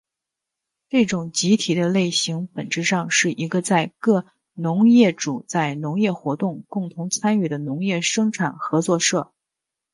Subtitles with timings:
[0.89, 9.31] 这种集体的类型本质上是一个在各农业主在农业活动共同参与的农业生产合作社。